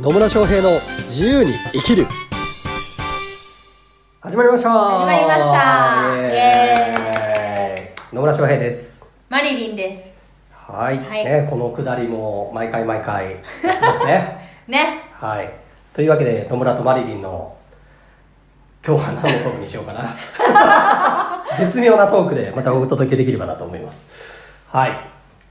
[0.00, 2.06] 野村翔平の自由に生きる。
[4.20, 4.70] 始まりました。
[4.70, 6.16] 始まりました。
[6.16, 6.32] イエーイ。
[6.32, 9.06] イエ野村翔平です。
[9.28, 10.14] マリリンです。
[10.50, 11.24] はい、はい。
[11.26, 14.48] ね、このくだりも毎回毎回やってますね。
[14.66, 15.02] ね。
[15.12, 15.52] はい。
[15.92, 17.54] というわけで野村とマリリンの
[18.86, 20.16] 今日は何のトークにしようかな。
[21.58, 24.54] 絶妙なトークでまたお届けできればなと思います。
[24.68, 24.98] はい。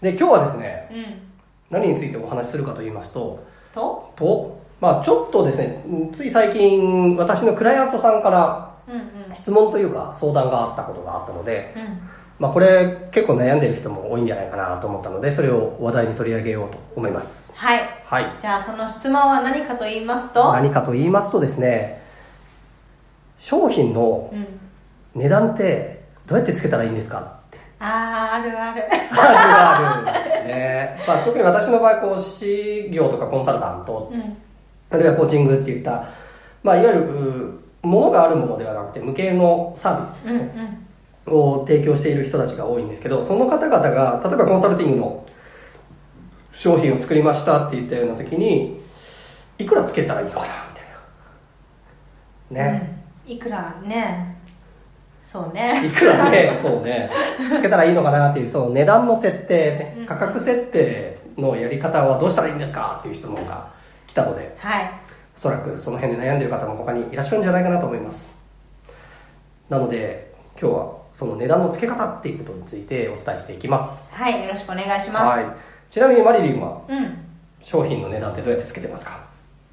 [0.00, 1.78] で今日はですねうん。
[1.82, 4.12] 何についてお話しするかと言いますとと？
[4.16, 8.70] と、まあちょっとですね、うんつい最近、私のクライアントさんから。
[9.32, 12.00] 質問というか相談があったことがあったので、うん。
[12.40, 17.56] まあこれ結構悩んでる人も多いんじゃないかなと思ったので、それを話題に取り上げようと思います。
[17.56, 17.80] はい。
[18.04, 18.36] はい。
[18.40, 20.52] じゃあその質問は何かと言いますと？
[20.52, 22.02] 何かと言いますとですね、
[23.38, 24.46] 商品のうん。
[25.14, 27.39] 値段ってどうやってつけたらいいんですか？
[27.80, 28.84] あー、あるある。
[29.10, 30.46] あるある。
[30.46, 31.00] ね。
[31.08, 34.36] まあ特に私の場合、こう、事業とかコンサルタントうん。
[34.90, 36.04] あるいはコーチングっていった、
[36.62, 40.44] まあ、いわゆる、うものがあるものではなくて、無形のサービスですうんうね、
[41.26, 41.32] ん。
[41.32, 45.24] を提供している人たちが多いんですけど、その方々が、例えばコンサルティングの
[46.52, 48.82] 商品を作りましたって言ったような時に、
[49.58, 52.72] いくらつけたらいいのかな、みたいな。
[52.72, 53.00] ね。
[53.26, 53.32] うん。
[53.32, 54.36] いくらね。
[55.22, 55.86] そうね。
[55.86, 57.10] いくらね、そうね、
[57.56, 63.70] つけたらいいのかなっていう、その値段の設定ねうん、価格設定のやり方はどうしたらいいんですかっていう質問が
[64.06, 64.90] 来たので、はい。
[65.36, 68.38] おそらくその辺で悩んでる方も他にいらっしゃるんじゃないかなと思います
[69.70, 74.42] なので今日はその値段の付け方っていうことについてお伝えしていきますはい。
[74.42, 75.56] よろしくお願いしはいま
[75.90, 76.92] ちなみにマリリンはす。
[76.92, 77.18] うん。
[77.62, 79.24] 商品の値段ってどうやって付けてますか？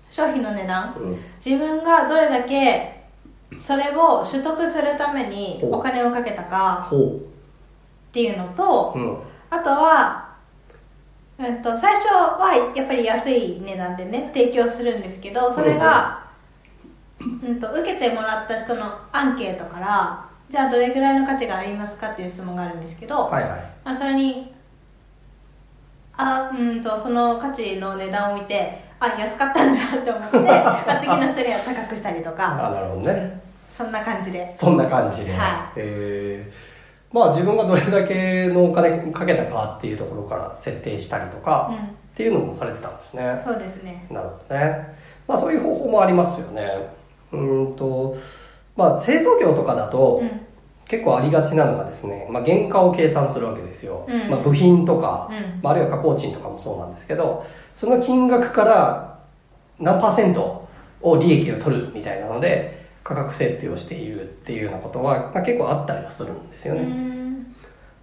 [0.10, 0.96] 商品の値段？
[0.96, 2.97] うん自分がどれだけ
[3.60, 9.18] それを取得するためにお金をかけたかほっていうのとううん。
[9.50, 10.36] あとは、
[11.40, 16.28] うん、と最初はやっぱり安い値段でね提供するんですけどそれが、
[17.22, 23.60] うん、と受けてもらった人のアンケートからじゃあどれぐらいの価値がありますかっていう質問があるんですけど、はいはい。
[23.84, 24.54] まあ、それに
[26.18, 32.68] あうんとその価値の値段を見てあ安かったんだって思って あ次の人には高くしたりとか。
[32.68, 33.40] あなるほどね。
[33.70, 34.52] そんな感じで。
[34.52, 36.78] そんな感じで、はえー
[37.14, 41.76] まあ自分がどれだけのお金かけたかっていうところから設定したりとか、うん。
[41.78, 41.80] っ
[42.16, 43.42] ていうのもされてたんですね。
[43.44, 44.06] そうですね。
[44.10, 44.98] なるほどね。
[45.28, 46.68] まあそういう方法もありますよね。
[47.32, 48.18] うーんと、
[48.76, 50.47] まあ製造業とかだと、うん
[50.88, 54.06] 結構ありがちなのがですね、まあ原価を計算するわけですよ。
[54.08, 59.20] うんまあ部品とか、うんまああるいは加工賃とかもそうなんですけど、その金額から
[59.80, 60.68] 何パーセント
[61.02, 66.84] を利益を取るみたいなので、価格設定をしているっていうようなことは、まあ、結構あったりはするんですようね。
[66.84, 67.56] ん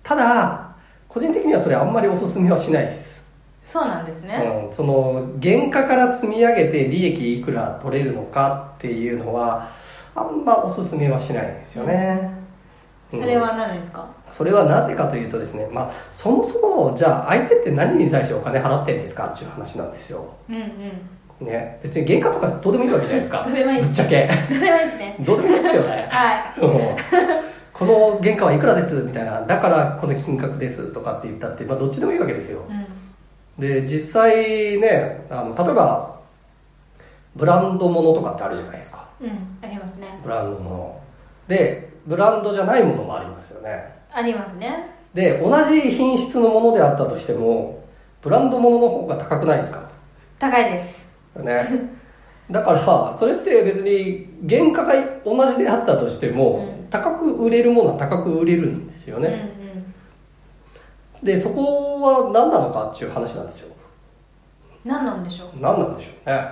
[0.03, 0.75] ただ、
[1.09, 3.15] 個人的にはそれあんまりお勧めはしないです。
[3.67, 9.71] そうなんですね、うん、その原価から積み上げて利益いくら取れるのかっていうのは
[10.15, 12.44] あんまおすすめはしないんですよね、うん
[13.20, 14.06] それは何ですか？
[14.30, 19.26] それはなぜかというとですね、まあ、そもそもじゃあ相手って何に対してお金払ってんですか？
[19.26, 20.56] っていう話なんですよ、うん
[21.41, 21.47] うん。
[21.47, 23.44] ね、別に原価とかどうでもいいわけじゃないですか。
[23.44, 24.28] どうでもいいぶっちゃけ。
[24.28, 25.16] どうでもいいですね。
[25.20, 26.08] どうでもいいですよね。
[26.10, 26.60] はい。
[26.60, 26.97] うん。
[27.72, 28.94] この原価はいくらです？
[29.02, 29.42] みたいな。
[29.42, 32.62] だからこの金額ですとかって言ったって、まあ、どっちでもいいわけですよ。
[32.69, 32.86] うん。
[33.60, 36.14] で実際ねあの例えば
[37.36, 39.08] ブランドものとかってあるじゃないですか。
[39.20, 39.28] うん
[39.62, 40.06] ありますね。
[40.22, 41.00] ブランドもの
[41.48, 43.94] でブランドじゃないものもありますよね。
[44.12, 44.91] ありますね。
[45.12, 47.84] で同じ品質のものであったとしても
[48.20, 49.88] ブランドものの方が高くないですか？
[50.38, 51.09] 高いです。
[51.37, 51.66] ね。
[52.50, 54.93] だからそれって別に原価が
[55.25, 56.87] 同じであったとしても、うん。
[56.91, 59.32] 高く売れるものは高く売れるんですようんうん。
[59.32, 59.50] ね、
[61.22, 63.75] でそこは何なのかっていう話なんですよ。
[64.84, 65.48] 何なんでしょう。
[65.59, 66.48] 何なんでしょうね。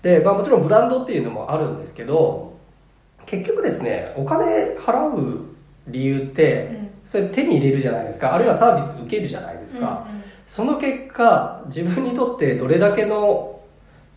[0.00, 2.51] で、まあ、もちろんブランドっていうのもあるんですけど
[3.26, 5.46] 結局ですねお金払う
[5.88, 6.90] 理由って、うん。
[7.08, 8.34] それ手に入れるじゃないですか。
[8.34, 10.22] あるいはサービス受けるじゃないですか、うんうん。
[10.46, 13.60] その結果自分にとってどれだけの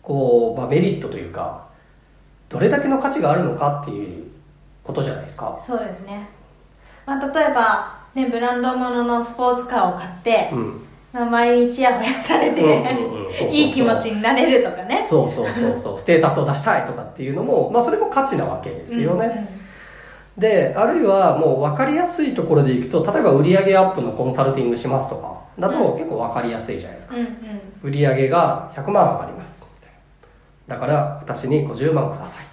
[0.02, 1.66] こう、まあ、メリットというか
[2.48, 4.24] どれだけの価値があるのかっていう
[4.84, 5.60] ことじゃないですか。
[5.66, 6.28] そうですね、
[7.04, 10.85] まあ、例えば、ね、ブランド物ののスポーツカーを買って、うん
[11.16, 12.60] まあ、周りにチヤホヤされて、
[13.50, 15.06] いい気持ちになれるとかね。
[15.08, 15.96] そうそうそうそう。
[15.98, 19.48] ステータスを出したいとかっていうのも、まあ、それも価値なわけですよね、
[20.36, 25.98] であるいはもう分かりやすいところでいくと例えば売上アップのコンサルティングしますとかだとうん。
[25.98, 27.90] 結構分かりやすいじゃないですか、うんうん。
[27.90, 29.66] 売上が100万上がります。
[30.68, 32.44] だから私に50万ください。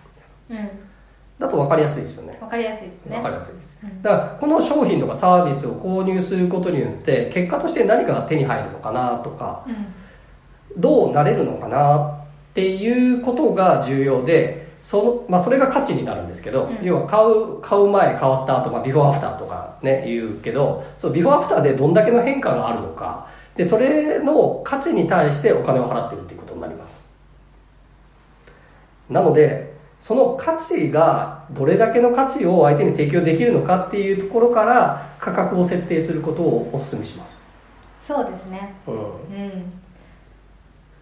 [0.51, 0.82] うんうん
[1.43, 2.37] だと分かりやすいですよね。
[2.41, 3.15] わかりやすいですね。
[3.17, 3.79] 分かりやすいです。
[3.83, 4.01] うん。
[4.01, 10.81] だからこの商品とかサービスを購入することによって結果として何かが手に入るのかなとかうん。
[10.81, 12.23] どうなれるのかなっ
[12.53, 16.85] っていうことが重要でその、まあ、それが価値になるんですけど、うん。
[16.85, 23.27] 要は買う買う前変わった後、まあビフォーアフターとかね言うけどそうビフォーアフターでどんだけの変化があるのか。
[23.55, 27.09] でそれの価値に対してお金を払ってるっていうことになります。
[29.09, 29.72] なので
[30.03, 37.41] その価値がどれだけの価値を相手に提供できるのかっていうところから価格を設定することをお勧めします、
[38.01, 39.73] そうですねうんうん、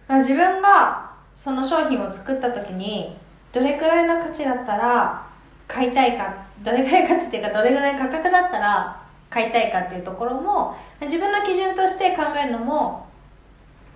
[0.06, 3.16] まあ、自分がその商品を作った時に
[3.52, 5.26] どれくらいの価値だったら
[5.66, 13.08] 買いたいかどれぐらい価値っていうかどれぐらい価格だったら買いたいかっていうところも自分の基準として考えるのも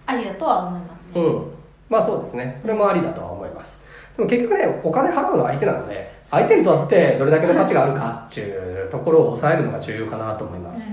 [0.05, 1.53] ありだとは思いますね、うん。
[1.89, 2.59] まあそうですね。
[2.63, 3.86] これもありだとは思います。
[4.17, 10.91] でも結局ね、お金払うのは相手なので、相手にとってどれだけの価値があるかっていうところを抑えるのが重要かなと思います。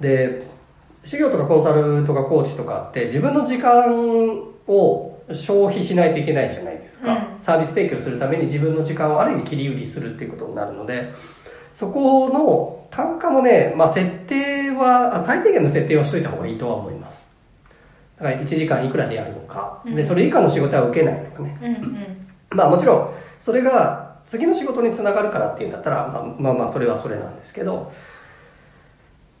[0.00, 0.46] で、
[1.04, 3.92] 事業とかコンサルとかコーチとかって自分の時間
[4.68, 7.12] を消費しないといけないじゃないですか。
[7.14, 11.12] うんサービス提供するために自分の時間をある意味切り売りするっていうことになるので、
[11.74, 17.26] そこの単価のね、まあ設定は、あ最低限の設定をしといた方がいいとは思います。
[18.16, 21.58] だから1時間いくらでやるのか、で、それ以下の仕事は受けないとかね。
[21.60, 22.21] うんうん
[22.54, 27.92] まあもちろん、それが次の仕事につながるからっていうんだったら、まあまあまあそれはそれなんですけど、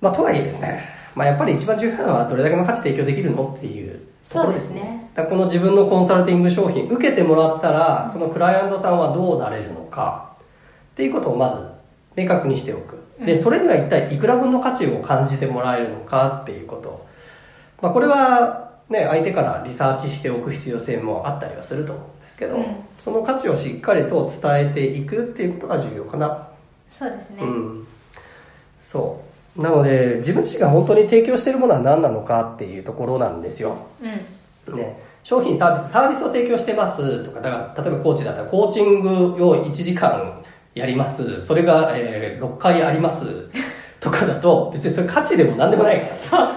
[0.00, 4.80] まあとはいえですね、まあやっぱり一番重要なのはどれだけの価値提供できるのっていうところですね。
[4.80, 10.32] そうですねだこの自分のコンサルティング商品受けてもらったら、そのクライアントさんはどうなれるのか
[10.92, 11.66] っていうことをまず
[12.16, 12.98] 明確にしておく。
[13.24, 17.06] で、それには一体いくら分の価値を感じてもらえるのかっていうこと。
[17.80, 26.46] まあこれはね、相手からリサーチしておく必要性もあったりはすると思うんですけど、うんその価値をしっかりと伝えていくっていうことが重要かな。
[26.88, 27.86] そうですね、うん。
[28.84, 29.20] そ
[29.56, 29.60] う。
[29.60, 33.76] なので、自分自身が本当に提供しているものは何なのかっていうところなんですよ。
[34.00, 40.44] うんね、商品サービス、サービスを提供してますとか、だから、例えばコーチだったら、コーチングを1時間
[40.76, 41.42] やります。
[41.42, 43.48] それが、えー6回あります。
[43.98, 46.14] とかだと、別にそれ価値でも何でもないから。
[46.14, 46.48] そう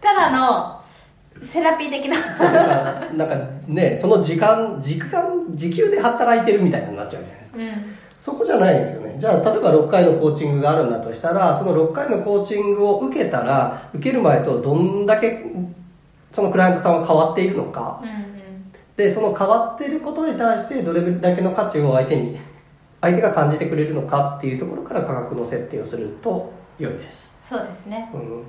[0.00, 0.73] ただの
[1.44, 2.16] セラピー的な
[3.14, 3.36] なんか、
[3.68, 7.58] ね、その時間、時間、時給で働いてるみたいになっちゃうじゃないですか。
[7.58, 7.68] うん
[8.24, 9.16] そこじゃないんですよね。
[9.18, 15.44] じゃあ、例えば6回のコーチングがあるんだとしたら、その6回のコーチングを受けたら、受ける前とどんだけ、
[16.32, 18.00] そのクライアントさんは変わっているのか。
[18.02, 18.24] うんうん
[18.96, 22.38] で、その変わっていることに対して、どれだけの価値を相手に、
[23.00, 27.34] 相手が感じてくれるのかっていうところから価格の設定をすると良いです。
[27.46, 28.42] そうですねうん、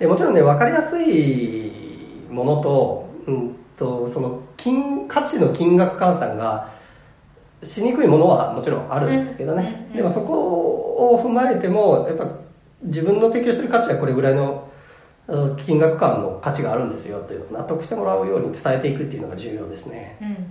[0.00, 1.85] でもちろんね分かりやすい
[2.30, 6.72] ものと,、うん、とその金価値の金額換算が
[7.62, 10.34] しにくいものはもちろんあるんですけどね、でもそこ
[11.14, 12.38] を踏まえてもやっぱ
[12.82, 14.68] 自分の提供してる価値はこれぐらいの
[15.64, 20.18] 金額間の価値があるんですよっていうのを納得してもらうように伝えていくっていうのが重要ですね。
[20.20, 20.28] うん。
[20.28, 20.34] うん。
[20.34, 20.48] だか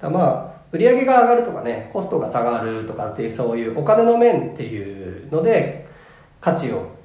[0.00, 5.88] らまあ売り上げが上がるとかねコストが下がるとかっていうそういうお金の面っていうので
[6.40, 6.95] 価値を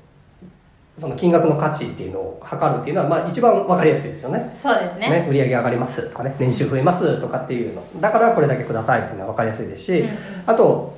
[1.02, 4.56] その金額の価値っていうのを測るっていうのは、まあ、一番分かりやすいですよね。
[4.62, 5.10] そうですね。
[5.10, 10.16] ね売り上げ上がりますとかね年収増えますとかっていうのだからこれだけくださいっていうのは分かりやすいですし、うんうん。
[10.46, 10.96] あと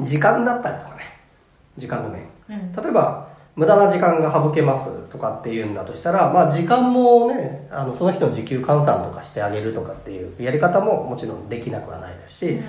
[0.00, 1.02] 時間だったりとかね
[1.78, 2.24] 時間の面。
[2.50, 2.72] うん。
[2.74, 12.60] 例えば無駄な時間が省けますとかっていうんだとしたら、まあ、時間もねあのその人の時給換算とかしてあげるとかっていうやり方ももちろんできなくはないですし、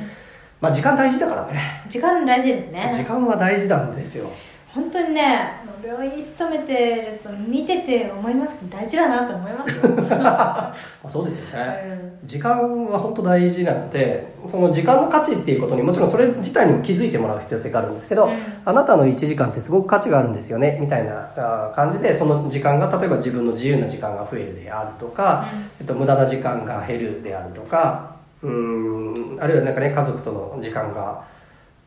[0.62, 1.84] まあ、時間大事だからね。
[1.90, 4.32] 時間大事です時ね間は大事なんですよ
[4.74, 9.90] 本当にね病院に勤めてると見てて思います大事だなと思いますよ、
[10.22, 10.74] まあ
[11.10, 18.34] そうですよね、う時間は本当大事なのでその時間の価値っていうことにもちろんそれ自体にも気づいてもらう必要性があるんですけど、うん。
[18.66, 25.46] あなたの1時間ってすごく価値があるんですよねみたいな感じでその時間が例えば自分の自由な時間が増えるであるとか、
[25.80, 31.24] えっと、無駄な時間が減るであるとかうーんあるいはなんかね家族との時間が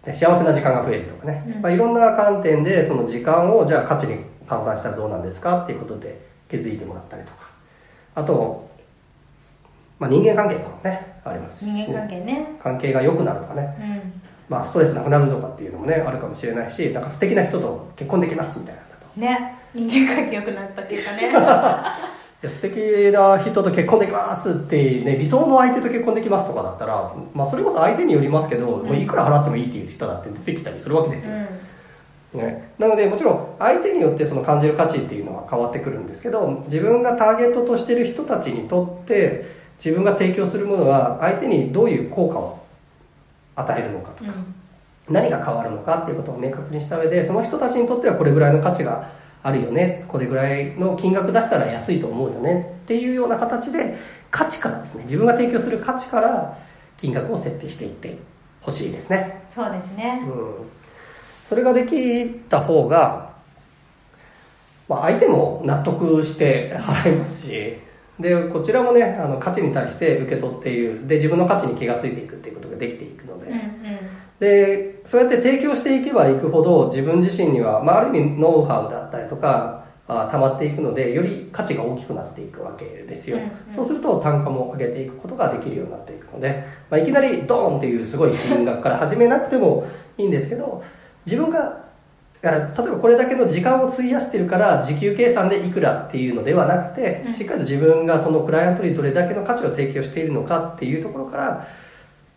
[0.04, 1.62] で幸せな時間が増えるとかね、うん。
[1.62, 4.16] まあ、いろんな観点でその時間をじゃあ価値に
[4.46, 7.50] 換算したらどうなんですかっていうことで気づいてもらったりとか。
[8.14, 8.68] あと、
[9.98, 11.64] まあ、人間関係とかもねあります。
[11.64, 12.46] し人間関係ね。
[12.62, 14.22] 関係が良くなるとかね、うん。
[14.48, 18.82] まあ、ストレスなくなるとかっていうのもねあるかもしれないしなんか素敵な人と結婚できますみたいな
[19.16, 19.58] ね。
[19.74, 21.32] 人間関係良くなったっていうかね
[22.42, 22.76] いや素敵
[23.12, 31.36] な人と結婚できますって、ね、理想の相手と結婚できますとかだったら、まあ、それこそ相手によりますけど、もういくら払ってもいいっていう人だって出てきたりするわけですよ、
[32.34, 39.46] ね、なのでもちろん相手によってその感じる価値っていうのは変わってくるんですけど自分がターゲットとしてる人たちにとって
[39.78, 42.66] 自分が提供するものは相手にどういう効果を
[43.54, 44.32] 与えるのかとか、
[45.08, 50.04] 何が変わるのかっていうことを明確にした上でその人たちにとってはこれぐらいの価値があるよね。
[50.08, 52.78] これぐらいの金額出したら安いと思うよね。
[52.84, 53.96] っていうような形で
[54.30, 55.04] 価値からですね。
[55.04, 56.58] 自分が提供する価値から
[56.96, 58.16] 金額を設定していって
[58.60, 59.42] ほしいですね。
[59.54, 60.22] そうですね。
[60.24, 60.54] うん。
[61.44, 63.32] それができた方が、
[64.88, 67.78] まあ、相手も納得して払いますし。
[68.20, 71.08] でこちらもねあの価値に対して受け取っている。
[71.08, 73.71] で自分の価値に気がついていくっていうことができていくので、うんうん
[74.42, 83.50] でそうやって提供していけばいくほど自分自身には、まあ、ある意味ノウハウだったりとかあ溜まっていくのでより価値が大きくなっていくわけですよ、うんうん。
[83.72, 89.86] そうすると単価も上げていくことができるようになっていくので、まあ、いきなりドーンっていうすごい金額から始めなくても
[90.18, 90.82] いいんですけど
[91.24, 91.84] 自分が
[92.42, 97.32] あ例えばこれだけの時間を費やしてるから時給計算でいくらっていうのではなくて、うん。
[97.32, 101.68] しっかりと自分がそのクライアントにどれだけの価値を提供しているのかっていうところから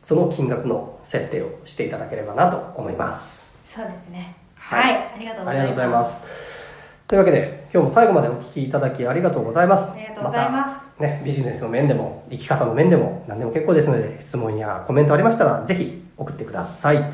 [0.06, 3.52] その金額の設定をしていただければなと思います。
[3.66, 4.36] そうですね。
[4.56, 4.94] ははい。
[4.94, 5.52] い、ありがとうございます。
[5.52, 6.46] ありがとうございます。
[7.08, 9.94] というわけで今日も最後までお聞きいただきありがとうございます。
[9.94, 10.86] ありがとうございます。
[10.98, 17.12] たね、ビジネスの面でも生き方の面でも何でも結構ですので質問やコメントありましたらぜひ送ってください。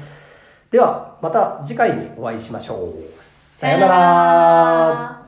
[0.69, 2.93] ではまた次回にお会いしましょう。
[3.37, 5.20] さようなら